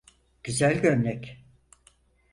[0.43, 1.43] Güzel gömlek.